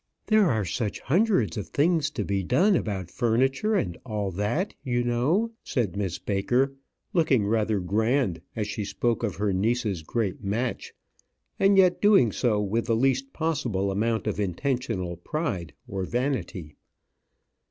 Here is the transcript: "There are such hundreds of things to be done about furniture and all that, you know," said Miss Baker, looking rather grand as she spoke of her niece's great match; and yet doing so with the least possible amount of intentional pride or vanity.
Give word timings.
"There 0.25 0.49
are 0.49 0.65
such 0.65 0.99
hundreds 1.01 1.57
of 1.57 1.67
things 1.67 2.09
to 2.09 2.23
be 2.25 2.41
done 2.41 2.75
about 2.75 3.11
furniture 3.11 3.75
and 3.75 3.99
all 4.03 4.31
that, 4.31 4.73
you 4.83 5.03
know," 5.03 5.51
said 5.63 5.95
Miss 5.95 6.17
Baker, 6.17 6.73
looking 7.13 7.45
rather 7.45 7.79
grand 7.79 8.41
as 8.55 8.67
she 8.67 8.83
spoke 8.83 9.21
of 9.21 9.35
her 9.35 9.53
niece's 9.53 10.01
great 10.01 10.43
match; 10.43 10.95
and 11.59 11.77
yet 11.77 12.01
doing 12.01 12.31
so 12.31 12.59
with 12.59 12.87
the 12.87 12.95
least 12.95 13.31
possible 13.31 13.91
amount 13.91 14.25
of 14.25 14.39
intentional 14.39 15.17
pride 15.17 15.71
or 15.87 16.03
vanity. 16.03 16.77